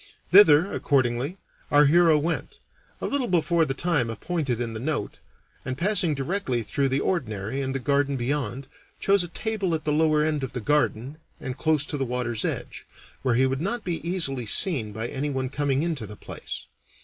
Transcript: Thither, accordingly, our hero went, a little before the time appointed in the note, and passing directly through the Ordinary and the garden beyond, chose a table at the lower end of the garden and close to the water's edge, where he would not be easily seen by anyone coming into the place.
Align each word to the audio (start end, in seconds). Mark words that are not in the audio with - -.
Thither, 0.31 0.73
accordingly, 0.73 1.37
our 1.69 1.85
hero 1.85 2.17
went, 2.17 2.57
a 3.01 3.05
little 3.05 3.27
before 3.27 3.65
the 3.65 3.75
time 3.75 4.09
appointed 4.09 4.59
in 4.59 4.73
the 4.73 4.79
note, 4.79 5.19
and 5.63 5.77
passing 5.77 6.15
directly 6.15 6.63
through 6.63 6.89
the 6.89 6.99
Ordinary 6.99 7.61
and 7.61 7.75
the 7.75 7.79
garden 7.79 8.17
beyond, 8.17 8.65
chose 8.99 9.23
a 9.23 9.27
table 9.27 9.75
at 9.75 9.83
the 9.85 9.93
lower 9.93 10.25
end 10.25 10.41
of 10.43 10.53
the 10.53 10.59
garden 10.59 11.19
and 11.39 11.55
close 11.55 11.85
to 11.85 11.97
the 11.99 12.03
water's 12.03 12.43
edge, 12.43 12.87
where 13.21 13.35
he 13.35 13.45
would 13.45 13.61
not 13.61 13.83
be 13.83 13.97
easily 14.01 14.47
seen 14.47 14.91
by 14.91 15.07
anyone 15.07 15.49
coming 15.49 15.83
into 15.83 16.07
the 16.07 16.15
place. 16.15 16.65